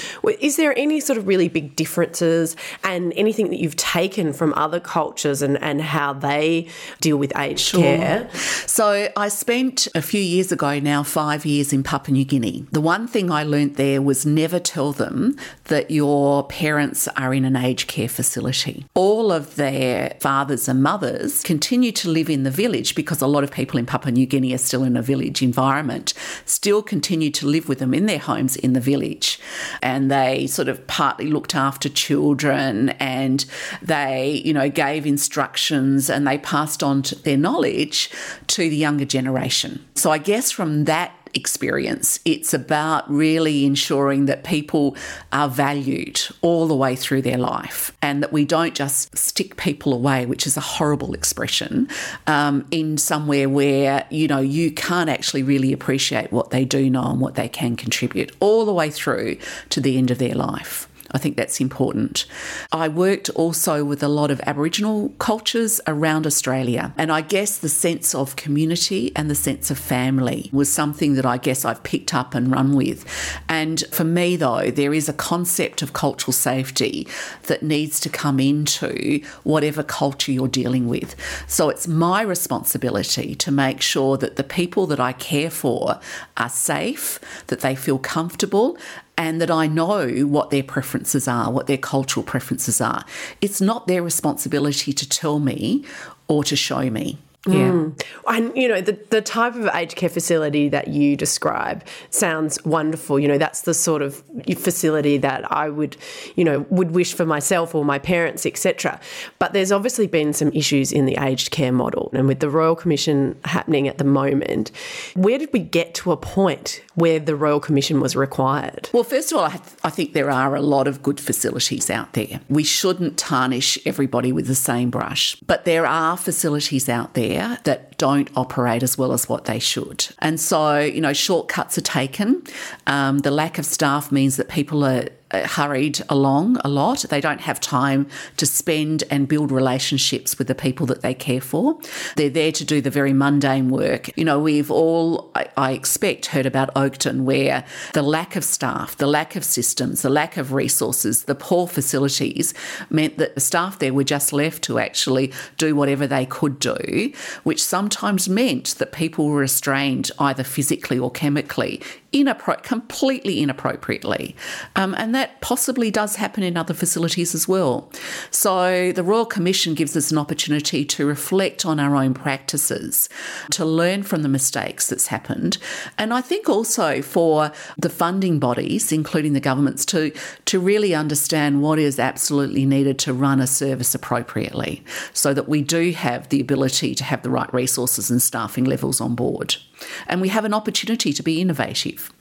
Is 0.40 0.56
there 0.56 0.76
any 0.78 1.00
sort 1.00 1.18
of 1.18 1.26
really 1.26 1.48
big 1.48 1.74
differences 1.74 2.56
and 2.84 3.12
anything 3.16 3.50
that 3.50 3.58
you've 3.58 3.76
taken 3.76 4.32
from 4.32 4.54
other 4.54 4.78
cultures 4.80 5.42
and, 5.42 5.60
and 5.62 5.82
how 5.82 6.12
they 6.12 6.68
deal 7.00 7.16
with 7.16 7.32
aged 7.36 7.60
sure. 7.60 7.80
care? 7.80 8.30
So 8.66 9.08
I 9.16 9.28
spent 9.28 9.88
a 9.94 10.02
few 10.02 10.20
years 10.20 10.52
ago 10.52 10.78
now, 10.78 11.02
five 11.02 11.44
years 11.44 11.72
in 11.72 11.82
Papua 11.82 12.12
New 12.12 12.24
Guinea. 12.24 12.66
The 12.70 12.80
one 12.80 13.08
thing 13.08 13.30
I 13.30 13.42
learnt 13.42 13.76
there 13.76 14.00
was 14.00 14.24
never 14.24 14.60
tell 14.60 14.92
them 14.92 15.36
that 15.64 15.90
your 15.90 16.46
parents 16.46 17.08
are 17.08 17.34
in 17.34 17.44
an 17.44 17.56
aged 17.56 17.88
care 17.88 18.08
facility. 18.12 18.84
All 18.94 19.32
of 19.32 19.56
their 19.56 20.16
fathers 20.20 20.68
and 20.68 20.82
mothers 20.82 21.42
continue 21.42 21.92
to 21.92 22.08
live 22.08 22.30
in 22.30 22.42
the 22.42 22.50
village 22.50 22.94
because 22.94 23.20
a 23.20 23.26
lot 23.26 23.44
of 23.44 23.50
people 23.50 23.78
in 23.78 23.86
Papua 23.86 24.12
New 24.12 24.26
Guinea 24.26 24.54
are 24.54 24.58
still 24.58 24.84
in 24.84 24.96
a 24.96 25.02
village 25.02 25.42
environment, 25.42 26.14
still 26.44 26.82
continue 26.82 27.30
to 27.30 27.46
live 27.46 27.68
with 27.68 27.78
them 27.78 27.94
in 27.94 28.06
their 28.06 28.18
homes 28.18 28.56
in 28.56 28.72
the 28.72 28.80
village. 28.80 29.40
And 29.82 30.10
they 30.10 30.46
sort 30.46 30.68
of 30.68 30.86
partly 30.86 31.26
looked 31.26 31.54
after 31.54 31.88
children 31.88 32.90
and 32.90 33.44
they, 33.80 34.42
you 34.44 34.52
know, 34.52 34.68
gave 34.68 35.06
instructions 35.06 36.08
and 36.10 36.26
they 36.26 36.38
passed 36.38 36.82
on 36.82 37.02
their 37.24 37.36
knowledge 37.36 38.10
to 38.48 38.68
the 38.68 38.76
younger 38.76 39.04
generation. 39.04 39.84
So 39.94 40.10
I 40.10 40.18
guess 40.18 40.50
from 40.50 40.84
that 40.84 41.12
experience. 41.34 42.20
It's 42.24 42.54
about 42.54 43.10
really 43.10 43.64
ensuring 43.64 44.26
that 44.26 44.44
people 44.44 44.96
are 45.32 45.48
valued 45.48 46.22
all 46.42 46.66
the 46.66 46.76
way 46.76 46.96
through 46.96 47.22
their 47.22 47.38
life 47.38 47.92
and 48.02 48.22
that 48.22 48.32
we 48.32 48.44
don't 48.44 48.74
just 48.74 49.16
stick 49.16 49.56
people 49.56 49.92
away, 49.92 50.26
which 50.26 50.46
is 50.46 50.56
a 50.56 50.60
horrible 50.60 51.14
expression, 51.14 51.88
um, 52.26 52.66
in 52.70 52.98
somewhere 52.98 53.48
where, 53.48 54.06
you 54.10 54.28
know, 54.28 54.40
you 54.40 54.70
can't 54.70 55.10
actually 55.10 55.42
really 55.42 55.72
appreciate 55.72 56.32
what 56.32 56.50
they 56.50 56.64
do 56.64 56.90
know 56.90 57.10
and 57.10 57.20
what 57.20 57.34
they 57.34 57.48
can 57.48 57.76
contribute 57.76 58.34
all 58.40 58.64
the 58.64 58.72
way 58.72 58.90
through 58.90 59.36
to 59.70 59.80
the 59.80 59.98
end 59.98 60.10
of 60.10 60.18
their 60.18 60.34
life. 60.34 60.88
I 61.14 61.18
think 61.18 61.36
that's 61.36 61.60
important. 61.60 62.26
I 62.72 62.88
worked 62.88 63.30
also 63.30 63.84
with 63.84 64.02
a 64.02 64.08
lot 64.08 64.30
of 64.30 64.40
Aboriginal 64.46 65.10
cultures 65.18 65.80
around 65.86 66.26
Australia, 66.26 66.94
and 66.96 67.12
I 67.12 67.20
guess 67.20 67.58
the 67.58 67.68
sense 67.68 68.14
of 68.14 68.36
community 68.36 69.12
and 69.14 69.30
the 69.30 69.34
sense 69.34 69.70
of 69.70 69.78
family 69.78 70.48
was 70.52 70.72
something 70.72 71.14
that 71.14 71.26
I 71.26 71.36
guess 71.36 71.64
I've 71.64 71.82
picked 71.82 72.14
up 72.14 72.34
and 72.34 72.50
run 72.50 72.74
with. 72.74 73.04
And 73.48 73.84
for 73.92 74.04
me, 74.04 74.36
though, 74.36 74.70
there 74.70 74.94
is 74.94 75.08
a 75.08 75.12
concept 75.12 75.82
of 75.82 75.92
cultural 75.92 76.32
safety 76.32 77.06
that 77.44 77.62
needs 77.62 78.00
to 78.00 78.08
come 78.08 78.40
into 78.40 79.20
whatever 79.42 79.82
culture 79.82 80.32
you're 80.32 80.48
dealing 80.48 80.88
with. 80.88 81.14
So 81.46 81.68
it's 81.68 81.86
my 81.86 82.22
responsibility 82.22 83.34
to 83.34 83.50
make 83.50 83.80
sure 83.80 84.16
that 84.16 84.36
the 84.36 84.44
people 84.44 84.86
that 84.86 85.00
I 85.00 85.12
care 85.12 85.50
for 85.50 86.00
are 86.36 86.48
safe, 86.48 87.18
that 87.48 87.60
they 87.60 87.74
feel 87.74 87.98
comfortable, 87.98 88.78
and 89.16 89.40
that 89.40 89.50
I 89.50 89.66
know 89.66 90.08
what 90.26 90.50
their 90.50 90.62
preferences 90.62 91.28
are, 91.28 91.50
what 91.50 91.66
their 91.66 91.78
cultural 91.78 92.24
preferences 92.24 92.80
are. 92.80 93.04
It's 93.40 93.60
not 93.60 93.86
their 93.86 94.02
responsibility 94.02 94.92
to 94.92 95.08
tell 95.08 95.38
me 95.38 95.84
or 96.28 96.44
to 96.44 96.56
show 96.56 96.90
me. 96.90 97.18
Yeah. 97.46 97.72
Mm. 97.72 98.04
And, 98.28 98.56
you 98.56 98.68
know, 98.68 98.80
the, 98.80 98.98
the 99.10 99.20
type 99.20 99.56
of 99.56 99.68
aged 99.74 99.96
care 99.96 100.08
facility 100.08 100.68
that 100.68 100.88
you 100.88 101.16
describe 101.16 101.84
sounds 102.10 102.64
wonderful. 102.64 103.18
You 103.18 103.26
know, 103.26 103.38
that's 103.38 103.62
the 103.62 103.74
sort 103.74 104.00
of 104.00 104.22
facility 104.56 105.18
that 105.18 105.50
I 105.50 105.68
would, 105.68 105.96
you 106.36 106.44
know, 106.44 106.64
would 106.70 106.92
wish 106.92 107.14
for 107.14 107.26
myself 107.26 107.74
or 107.74 107.84
my 107.84 107.98
parents, 107.98 108.46
etc. 108.46 109.00
But 109.40 109.54
there's 109.54 109.72
obviously 109.72 110.06
been 110.06 110.32
some 110.32 110.52
issues 110.52 110.92
in 110.92 111.06
the 111.06 111.16
aged 111.20 111.50
care 111.50 111.72
model. 111.72 112.10
And 112.12 112.28
with 112.28 112.38
the 112.38 112.48
Royal 112.48 112.76
Commission 112.76 113.36
happening 113.44 113.88
at 113.88 113.98
the 113.98 114.04
moment, 114.04 114.70
where 115.14 115.38
did 115.38 115.52
we 115.52 115.58
get 115.58 115.94
to 115.94 116.12
a 116.12 116.16
point 116.16 116.80
where 116.94 117.18
the 117.18 117.34
Royal 117.34 117.58
Commission 117.58 118.00
was 118.00 118.14
required? 118.14 118.88
Well, 118.92 119.02
first 119.02 119.32
of 119.32 119.38
all, 119.38 119.44
I, 119.46 119.56
th- 119.56 119.62
I 119.82 119.90
think 119.90 120.12
there 120.12 120.30
are 120.30 120.54
a 120.54 120.62
lot 120.62 120.86
of 120.86 121.02
good 121.02 121.18
facilities 121.18 121.90
out 121.90 122.12
there. 122.12 122.40
We 122.48 122.62
shouldn't 122.62 123.18
tarnish 123.18 123.78
everybody 123.84 124.30
with 124.30 124.46
the 124.46 124.54
same 124.54 124.90
brush, 124.90 125.34
but 125.46 125.64
there 125.64 125.86
are 125.86 126.16
facilities 126.16 126.88
out 126.88 127.14
there 127.14 127.31
there 127.32 127.58
that 127.64 127.96
don't 127.98 128.30
operate 128.36 128.82
as 128.82 128.98
well 128.98 129.12
as 129.12 129.28
what 129.28 129.44
they 129.44 129.58
should. 129.58 130.06
And 130.18 130.38
so, 130.40 130.78
you 130.78 131.00
know, 131.00 131.12
shortcuts 131.12 131.78
are 131.78 131.82
taken. 131.82 132.42
Um, 132.86 133.20
the 133.20 133.30
lack 133.30 133.58
of 133.58 133.66
staff 133.66 134.12
means 134.12 134.36
that 134.36 134.48
people 134.48 134.84
are 134.84 135.08
Uh, 135.32 135.46
hurried 135.48 136.02
along 136.10 136.58
a 136.62 136.68
lot. 136.68 137.06
They 137.08 137.20
don't 137.20 137.40
have 137.40 137.58
time 137.58 138.06
to 138.36 138.44
spend 138.44 139.04
and 139.10 139.26
build 139.26 139.50
relationships 139.50 140.38
with 140.38 140.46
the 140.46 140.54
people 140.54 140.84
that 140.86 141.00
they 141.00 141.14
care 141.14 141.40
for. 141.40 141.78
They're 142.16 142.28
there 142.28 142.52
to 142.52 142.64
do 142.64 142.82
the 142.82 142.90
very 142.90 143.14
mundane 143.14 143.70
work. 143.70 144.10
You 144.16 144.26
know, 144.26 144.38
we've 144.38 144.70
all, 144.70 145.30
I, 145.34 145.48
I 145.56 145.72
expect, 145.72 146.26
heard 146.26 146.44
about 146.44 146.74
Oakden, 146.74 147.22
where 147.22 147.64
the 147.94 148.02
lack 148.02 148.36
of 148.36 148.44
staff, 148.44 148.96
the 148.96 149.06
lack 149.06 149.34
of 149.34 149.42
systems, 149.42 150.02
the 150.02 150.10
lack 150.10 150.36
of 150.36 150.52
resources, 150.52 151.24
the 151.24 151.34
poor 151.34 151.66
facilities 151.66 152.52
meant 152.90 153.16
that 153.16 153.34
the 153.34 153.40
staff 153.40 153.78
there 153.78 153.94
were 153.94 154.04
just 154.04 154.34
left 154.34 154.62
to 154.64 154.78
actually 154.78 155.32
do 155.56 155.74
whatever 155.74 156.06
they 156.06 156.26
could 156.26 156.58
do, 156.58 157.10
which 157.42 157.64
sometimes 157.64 158.28
meant 158.28 158.74
that 158.78 158.92
people 158.92 159.28
were 159.28 159.40
restrained 159.40 160.10
either 160.18 160.44
physically 160.44 160.98
or 160.98 161.10
chemically 161.10 161.80
inappro- 162.12 162.62
completely 162.62 163.40
inappropriately. 163.40 164.36
Um, 164.76 164.94
and 164.96 165.14
that 165.14 165.40
possibly 165.40 165.90
does 165.90 166.16
happen 166.16 166.42
in 166.42 166.56
other 166.56 166.74
facilities 166.74 167.34
as 167.34 167.48
well. 167.48 167.90
So 168.30 168.92
the 168.92 169.02
Royal 169.02 169.26
Commission 169.26 169.74
gives 169.74 169.96
us 169.96 170.10
an 170.10 170.18
opportunity 170.18 170.84
to 170.84 171.06
reflect 171.06 171.64
on 171.64 171.80
our 171.80 171.96
own 171.96 172.14
practices, 172.14 173.08
to 173.50 173.64
learn 173.64 174.02
from 174.02 174.22
the 174.22 174.28
mistakes 174.28 174.88
that's 174.88 175.08
happened. 175.08 175.58
And 175.98 176.12
I 176.12 176.20
think 176.20 176.48
also 176.48 177.02
for 177.02 177.52
the 177.78 177.88
funding 177.88 178.38
bodies, 178.38 178.92
including 178.92 179.32
the 179.32 179.40
governments, 179.40 179.84
to, 179.86 180.12
to 180.46 180.60
really 180.60 180.94
understand 180.94 181.62
what 181.62 181.78
is 181.78 181.98
absolutely 181.98 182.66
needed 182.66 182.98
to 183.00 183.12
run 183.12 183.40
a 183.40 183.46
service 183.46 183.94
appropriately 183.94 184.84
so 185.12 185.34
that 185.34 185.48
we 185.48 185.62
do 185.62 185.92
have 185.92 186.28
the 186.28 186.40
ability 186.40 186.94
to 186.94 187.04
have 187.04 187.22
the 187.22 187.30
right 187.30 187.52
resources 187.54 188.10
and 188.10 188.20
staffing 188.20 188.64
levels 188.64 189.00
on 189.00 189.14
board. 189.14 189.56
And 190.06 190.20
we 190.20 190.28
have 190.28 190.44
an 190.44 190.54
opportunity 190.54 191.12
to 191.12 191.22
be 191.22 191.40
innovative. 191.40 192.12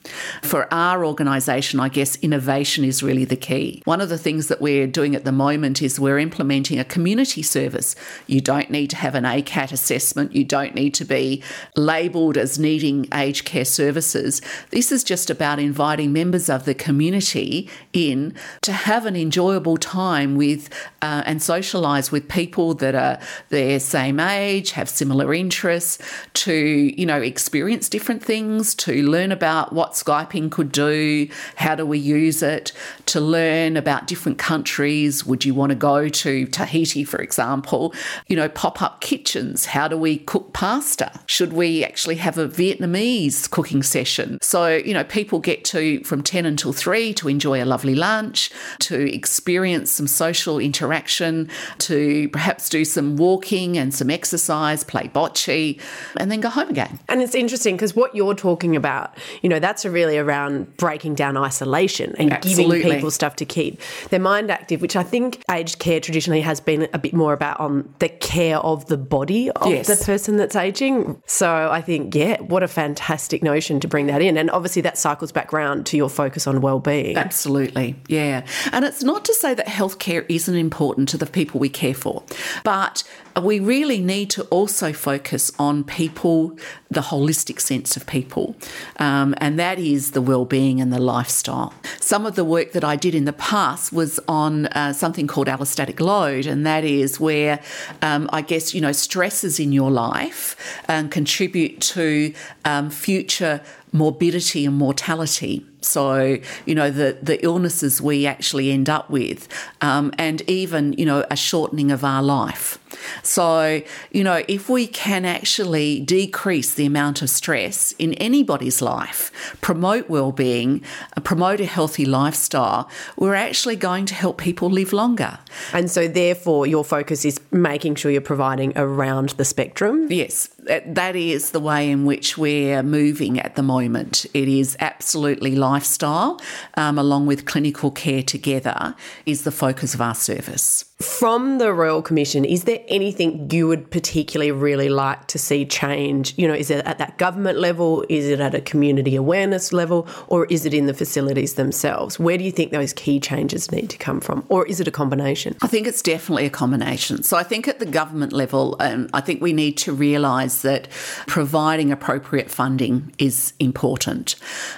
For 0.41 0.71
our 0.73 1.05
organisation, 1.05 1.79
I 1.79 1.89
guess 1.89 2.15
innovation 2.17 2.83
is 2.83 3.03
really 3.03 3.25
the 3.25 3.35
key. 3.35 3.81
One 3.85 4.01
of 4.01 4.09
the 4.09 4.17
things 4.17 4.47
that 4.47 4.61
we're 4.61 4.87
doing 4.87 5.15
at 5.15 5.25
the 5.25 5.31
moment 5.31 5.81
is 5.81 5.99
we're 5.99 6.19
implementing 6.19 6.79
a 6.79 6.83
community 6.83 7.43
service. 7.43 7.95
You 8.27 8.41
don't 8.41 8.69
need 8.69 8.89
to 8.91 8.95
have 8.95 9.15
an 9.15 9.23
ACAT 9.23 9.71
assessment, 9.71 10.33
you 10.33 10.43
don't 10.43 10.73
need 10.75 10.93
to 10.95 11.05
be 11.05 11.43
labelled 11.75 12.37
as 12.37 12.57
needing 12.57 13.07
aged 13.13 13.45
care 13.45 13.65
services. 13.65 14.41
This 14.71 14.91
is 14.91 15.03
just 15.03 15.29
about 15.29 15.59
inviting 15.59 16.11
members 16.11 16.49
of 16.49 16.65
the 16.65 16.73
community 16.73 17.69
in 17.93 18.33
to 18.61 18.71
have 18.71 19.05
an 19.05 19.15
enjoyable 19.15 19.77
time 19.77 20.35
with 20.35 20.69
uh, 21.01 21.23
and 21.25 21.39
socialise 21.39 22.11
with 22.11 22.27
people 22.27 22.73
that 22.75 22.95
are 22.95 23.19
their 23.49 23.79
same 23.79 24.19
age, 24.19 24.71
have 24.71 24.89
similar 24.89 25.33
interests, 25.33 25.99
to, 26.33 26.53
you 26.53 27.05
know, 27.05 27.21
experience 27.21 27.50
different 27.51 28.23
things, 28.23 28.73
to 28.75 29.03
learn 29.07 29.31
about 29.31 29.73
what 29.73 29.91
Skyping 29.91 30.51
could 30.51 30.71
do, 30.71 31.27
how 31.55 31.75
do 31.75 31.85
we 31.85 31.99
use 31.99 32.41
it, 32.41 32.71
to 33.07 33.19
learn 33.19 33.77
about 33.77 34.07
different 34.07 34.37
countries. 34.37 35.25
Would 35.25 35.45
you 35.45 35.53
want 35.53 35.71
to 35.71 35.75
go 35.75 36.09
to 36.09 36.45
Tahiti, 36.47 37.03
for 37.03 37.21
example? 37.21 37.93
You 38.27 38.35
know, 38.35 38.49
pop 38.49 38.81
up 38.81 39.01
kitchens. 39.01 39.65
How 39.65 39.87
do 39.87 39.97
we 39.97 40.17
cook 40.17 40.53
pasta? 40.53 41.11
Should 41.25 41.53
we 41.53 41.83
actually 41.83 42.15
have 42.15 42.37
a 42.37 42.47
Vietnamese 42.47 43.49
cooking 43.49 43.83
session? 43.83 44.37
So, 44.41 44.75
you 44.75 44.93
know, 44.93 45.03
people 45.03 45.39
get 45.39 45.63
to 45.65 46.03
from 46.03 46.23
10 46.23 46.45
until 46.45 46.73
3 46.73 47.13
to 47.15 47.27
enjoy 47.27 47.63
a 47.63 47.65
lovely 47.65 47.95
lunch, 47.95 48.51
to 48.79 49.13
experience 49.13 49.91
some 49.91 50.07
social 50.07 50.59
interaction, 50.59 51.49
to 51.79 52.29
perhaps 52.29 52.69
do 52.69 52.85
some 52.85 53.17
walking 53.17 53.77
and 53.77 53.93
some 53.93 54.09
exercise, 54.09 54.83
play 54.83 55.09
bocce, 55.13 55.79
and 56.17 56.31
then 56.31 56.41
go 56.41 56.49
home 56.49 56.69
again. 56.69 56.99
And 57.09 57.21
it's 57.21 57.35
interesting 57.41 57.75
because 57.75 57.95
what 57.95 58.15
you're 58.15 58.35
talking 58.35 58.75
about, 58.77 59.17
you 59.41 59.49
know, 59.49 59.59
that's 59.59 59.83
really 59.85 60.17
around 60.17 60.77
breaking 60.77 61.15
down 61.15 61.35
isolation 61.35 62.15
and 62.17 62.31
Absolutely. 62.31 62.77
giving 62.77 62.93
people 62.95 63.11
stuff 63.11 63.35
to 63.37 63.45
keep 63.45 63.81
their 64.09 64.19
mind 64.19 64.49
active, 64.49 64.81
which 64.81 64.95
I 64.95 65.03
think 65.03 65.41
aged 65.51 65.79
care 65.79 65.99
traditionally 65.99 66.41
has 66.41 66.61
been 66.61 66.87
a 66.93 66.97
bit 66.99 67.13
more 67.13 67.33
about 67.33 67.59
on 67.59 67.93
the 67.99 68.07
care 68.07 68.57
of 68.59 68.85
the 68.85 68.97
body 68.97 69.51
of 69.51 69.67
Yes. 69.67 69.87
the 69.87 70.05
person 70.05 70.37
that's 70.37 70.55
aging. 70.55 71.21
So 71.25 71.69
I 71.69 71.81
think, 71.81 72.15
yeah, 72.15 72.39
what 72.41 72.63
a 72.63 72.67
fantastic 72.67 73.43
notion 73.43 73.79
to 73.81 73.87
bring 73.87 74.07
that 74.07 74.21
in. 74.21 74.37
And 74.37 74.49
obviously 74.51 74.81
that 74.83 74.97
cycles 74.97 75.31
back 75.31 75.51
round 75.51 75.85
to 75.87 75.97
your 75.97 76.09
focus 76.09 76.47
on 76.47 76.61
well-being. 76.61 77.17
Absolutely, 77.17 77.95
yeah. 78.07 78.45
And 78.71 78.85
it's 78.85 79.03
not 79.03 79.25
to 79.25 79.33
say 79.33 79.53
that 79.53 79.67
healthcare 79.67 80.25
isn't 80.29 80.55
important 80.55 81.09
to 81.09 81.17
the 81.17 81.25
people 81.25 81.59
we 81.59 81.69
care 81.69 81.93
for, 81.95 82.23
but 82.63 83.03
we 83.41 83.59
really 83.59 83.99
need 83.99 84.29
to 84.31 84.43
also 84.45 84.93
focus 84.93 85.51
on 85.57 85.83
people, 85.83 86.57
the 86.89 87.01
holistic 87.01 87.59
sense 87.59 87.95
of 87.95 88.05
people, 88.07 88.55
um, 88.97 89.35
and 89.37 89.59
that 89.59 89.79
is 89.79 90.11
the 90.11 90.21
well-being 90.21 90.81
and 90.81 90.91
the 90.91 90.99
lifestyle. 90.99 91.73
Some 91.99 92.25
of 92.25 92.35
the 92.35 92.43
work 92.43 92.71
that 92.73 92.83
I 92.83 92.95
did 92.95 93.15
in 93.15 93.25
the 93.25 93.33
past 93.33 93.93
was 93.93 94.19
on 94.27 94.67
uh, 94.67 94.93
something 94.93 95.27
called 95.27 95.47
allostatic 95.47 95.99
load, 95.99 96.45
and 96.45 96.65
that 96.65 96.83
is 96.83 97.19
where 97.19 97.61
um, 98.01 98.29
I 98.33 98.41
guess 98.41 98.73
you 98.73 98.81
know 98.81 98.91
stresses 98.91 99.59
in 99.59 99.71
your 99.71 99.91
life 99.91 100.55
um, 100.87 101.09
contribute 101.09 101.79
to 101.81 102.33
um, 102.65 102.89
future 102.89 103.61
morbidity 103.93 104.65
and 104.65 104.75
mortality. 104.75 105.65
So, 105.81 106.37
you 106.65 106.75
know, 106.75 106.91
the, 106.91 107.17
the 107.21 107.43
illnesses 107.43 108.01
we 108.01 108.27
actually 108.27 108.71
end 108.71 108.89
up 108.89 109.09
with, 109.09 109.47
um, 109.81 110.13
and 110.17 110.41
even, 110.49 110.93
you 110.93 111.05
know, 111.05 111.25
a 111.29 111.35
shortening 111.35 111.91
of 111.91 112.03
our 112.03 112.21
life. 112.21 112.77
So, 113.23 113.81
you 114.11 114.23
know, 114.23 114.43
if 114.47 114.69
we 114.69 114.85
can 114.85 115.25
actually 115.25 116.01
decrease 116.01 116.73
the 116.73 116.85
amount 116.85 117.21
of 117.21 117.29
stress 117.29 117.93
in 117.93 118.13
anybody's 118.15 118.81
life, 118.81 119.31
promote 119.61 120.09
well-being, 120.09 120.83
uh, 121.17 121.21
promote 121.21 121.59
a 121.59 121.65
healthy 121.65 122.05
lifestyle, 122.05 122.89
we're 123.17 123.33
actually 123.33 123.75
going 123.75 124.05
to 124.07 124.13
help 124.13 124.37
people 124.37 124.69
live 124.69 124.93
longer. 124.93 125.39
And 125.73 125.89
so 125.89 126.07
therefore 126.07 126.67
your 126.67 126.83
focus 126.83 127.25
is 127.25 127.39
making 127.51 127.95
sure 127.95 128.11
you're 128.11 128.21
providing 128.21 128.73
around 128.77 129.29
the 129.29 129.45
spectrum. 129.45 130.11
Yes, 130.11 130.47
that 130.59 130.93
that 130.95 131.15
is 131.15 131.51
the 131.51 131.59
way 131.59 131.89
in 131.89 132.05
which 132.05 132.37
we're 132.37 132.83
moving 132.83 133.39
at 133.39 133.55
the 133.55 133.63
moment. 133.63 134.25
It 134.33 134.47
is 134.47 134.77
absolutely 134.79 135.55
lifestyle, 135.71 136.39
um, 136.75 136.97
along 136.97 137.25
with 137.25 137.45
clinical 137.45 137.91
care 137.91 138.23
together, 138.23 138.95
is 139.25 139.43
the 139.43 139.51
focus 139.51 139.93
of 139.93 140.01
our 140.01 140.15
service. 140.15 140.85
From 141.01 141.57
the 141.57 141.73
Royal 141.73 142.03
Commission, 142.03 142.45
is 142.45 142.65
there 142.65 142.79
anything 142.87 143.49
you 143.49 143.67
would 143.67 143.89
particularly 143.89 144.51
really 144.51 144.89
like 144.89 145.25
to 145.27 145.39
see 145.39 145.65
change? 145.65 146.35
You 146.37 146.47
know, 146.47 146.53
is 146.53 146.69
it 146.69 146.85
at 146.85 146.99
that 146.99 147.17
government 147.17 147.57
level? 147.57 148.05
Is 148.07 148.27
it 148.27 148.39
at 148.39 148.53
a 148.53 148.61
community 148.61 149.15
awareness 149.15 149.73
level? 149.73 150.07
Or 150.27 150.45
is 150.45 150.65
it 150.65 150.75
in 150.75 150.85
the 150.85 150.93
facilities 150.93 151.55
themselves? 151.55 152.19
Where 152.19 152.37
do 152.37 152.43
you 152.43 152.51
think 152.51 152.71
those 152.71 152.93
key 152.93 153.19
changes 153.19 153.71
need 153.71 153.89
to 153.89 153.97
come 153.97 154.19
from? 154.21 154.45
Or 154.49 154.67
is 154.67 154.79
it 154.79 154.87
a 154.87 154.91
combination? 154.91 155.57
I 155.63 155.67
think 155.67 155.87
it's 155.87 156.03
definitely 156.03 156.45
a 156.45 156.51
combination. 156.51 157.23
So 157.23 157.35
I 157.35 157.43
think 157.43 157.67
at 157.67 157.79
the 157.79 157.85
government 157.87 158.31
level, 158.31 158.75
um, 158.79 159.09
I 159.11 159.21
think 159.21 159.41
we 159.41 159.53
need 159.53 159.77
to 159.79 159.93
realise 159.93 160.61
that 160.61 160.87
providing 161.25 161.91
appropriate 161.91 162.51
funding 162.51 163.11
is 163.17 163.53
important. 163.59 164.35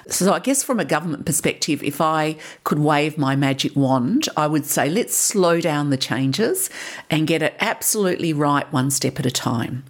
So 0.07 0.31
I 0.31 0.39
guess 0.39 0.63
from 0.63 0.79
a 0.79 0.82
government 0.85 1.25
perspective, 1.25 1.83
if 1.83 2.01
I 2.01 2.35
could 2.63 2.79
wave 2.79 3.17
my 3.17 3.35
magic 3.35 3.75
wand, 3.75 4.27
I 4.35 4.47
would 4.47 4.65
say 4.65 4.89
let's 4.89 5.15
slow 5.15 5.61
down 5.61 5.89
the 5.89 5.97
changes 5.97 6.69
and 7.09 7.27
get 7.27 7.41
it 7.41 7.55
absolutely 7.59 8.33
right 8.33 8.71
one 8.71 8.91
step 8.91 9.19
at 9.19 9.25
a 9.25 9.31
time. 9.31 9.83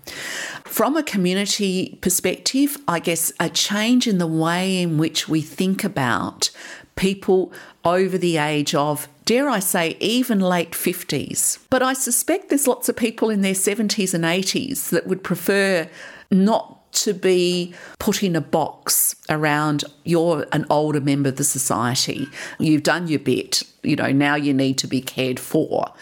From 0.63 0.97
a 0.97 1.03
community 1.03 1.97
perspective, 2.01 2.77
I 2.87 2.99
guess 2.99 3.31
a 3.39 3.49
change 3.49 4.07
in 4.07 4.17
the 4.17 4.27
way 4.27 4.81
in 4.81 4.97
which 4.97 5.29
we 5.29 5.41
think 5.41 5.83
about 5.83 6.49
people 6.95 7.51
over 7.85 8.17
the 8.17 8.37
age 8.37 8.73
of, 8.75 9.07
dare 9.25 9.49
I 9.49 9.59
say, 9.59 9.97
even 9.99 10.39
late 10.39 10.71
50s. 10.71 11.59
But 11.69 11.83
I 11.83 11.93
suspect 11.93 12.49
there's 12.49 12.67
lots 12.67 12.89
of 12.89 12.95
people 12.95 13.29
in 13.29 13.41
their 13.41 13.53
70s 13.53 14.13
and 14.13 14.23
80s 14.23 14.89
that 14.89 15.07
would 15.07 15.23
prefer 15.23 15.89
not 16.31 16.79
to 16.93 17.13
be 17.13 17.73
put 17.99 18.23
in 18.23 18.35
a 18.35 18.41
box 18.41 19.15
around 19.29 19.83
you're 20.03 20.45
an 20.51 20.65
older 20.69 21.01
member 21.01 21.29
of 21.29 21.37
the 21.37 21.43
society. 21.43 22.27
You've 22.59 22.83
done 22.83 23.07
your 23.07 23.19
bit, 23.19 23.63
you 23.81 23.95
know, 23.95 24.11
now 24.11 24.35
you 24.35 24.53
need 24.53 24.77
to 24.79 24.87
be 24.87 25.01
cared 25.01 25.39
for. 25.39 25.93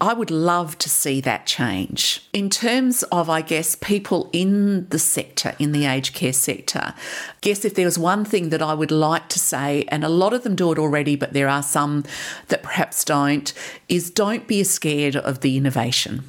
I 0.00 0.12
would 0.12 0.30
love 0.30 0.78
to 0.78 0.88
see 0.88 1.20
that 1.22 1.46
change. 1.46 2.26
In 2.32 2.50
terms 2.50 3.02
of, 3.04 3.28
I 3.28 3.42
guess, 3.42 3.76
people 3.76 4.30
in 4.32 4.88
the 4.88 4.98
sector, 4.98 5.54
in 5.58 5.72
the 5.72 5.86
aged 5.86 6.14
care 6.14 6.32
sector, 6.32 6.94
I 6.94 6.94
guess 7.40 7.64
if 7.64 7.74
there 7.74 7.86
was 7.86 7.98
one 7.98 8.24
thing 8.24 8.50
that 8.50 8.62
I 8.62 8.74
would 8.74 8.90
like 8.90 9.28
to 9.28 9.38
say, 9.38 9.84
and 9.88 10.04
a 10.04 10.08
lot 10.08 10.32
of 10.32 10.42
them 10.42 10.56
do 10.56 10.72
it 10.72 10.78
already, 10.78 11.16
but 11.16 11.32
there 11.32 11.48
are 11.48 11.62
some 11.62 12.04
that 12.48 12.62
perhaps 12.62 13.04
don't, 13.04 13.52
is 13.88 14.10
don't 14.10 14.46
be 14.46 14.64
scared 14.64 15.16
of 15.16 15.40
the 15.40 15.56
innovation. 15.56 16.24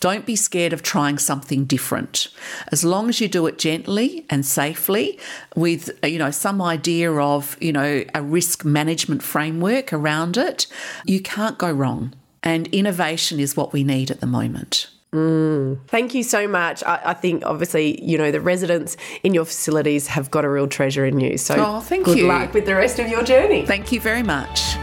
Don't 0.00 0.24
be 0.24 0.34
scared 0.34 0.72
of 0.72 0.82
trying 0.82 1.18
something 1.18 1.64
different. 1.66 2.28
As 2.72 2.84
long 2.84 3.08
as 3.10 3.20
you 3.20 3.28
do 3.28 3.46
it 3.46 3.58
gently 3.58 4.24
and 4.30 4.44
safely 4.46 5.18
with 5.54 5.90
uh, 6.02 6.06
you 6.06 6.18
know 6.18 6.30
some 6.30 6.62
idea 6.62 7.12
of, 7.12 7.56
you 7.60 7.72
know, 7.72 8.04
a 8.14 8.22
risk 8.22 8.64
management 8.64 9.22
framework 9.22 9.92
around 9.92 10.36
it, 10.36 10.66
you 11.04 11.20
can't 11.20 11.58
go 11.58 11.70
wrong. 11.70 12.14
And 12.42 12.66
innovation 12.68 13.38
is 13.38 13.54
what 13.56 13.74
we 13.74 13.84
need 13.84 14.10
at 14.10 14.20
the 14.20 14.26
moment. 14.26 14.88
Mm. 15.12 15.80
Thank 15.88 16.14
you 16.14 16.22
so 16.22 16.46
much. 16.48 16.82
I, 16.84 17.00
I 17.06 17.14
think 17.14 17.44
obviously, 17.44 18.02
you 18.02 18.16
know, 18.16 18.30
the 18.30 18.40
residents 18.40 18.96
in 19.22 19.34
your 19.34 19.44
facilities 19.44 20.06
have 20.06 20.30
got 20.30 20.44
a 20.44 20.48
real 20.48 20.68
treasure 20.68 21.04
in 21.04 21.20
you. 21.20 21.36
So 21.36 21.56
Oh, 21.58 21.80
thank 21.80 22.04
good 22.06 22.18
you. 22.18 22.26
luck 22.26 22.54
with 22.54 22.64
the 22.64 22.76
rest 22.76 22.98
of 22.98 23.08
your 23.08 23.22
journey. 23.22 23.66
Thank 23.66 23.92
you 23.92 24.00
very 24.00 24.22
much. 24.22 24.76